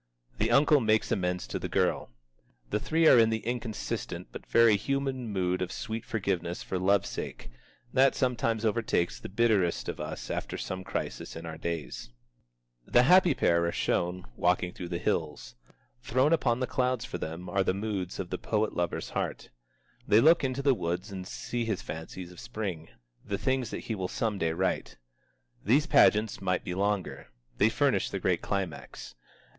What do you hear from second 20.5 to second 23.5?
the woods and see his fancies of Spring, the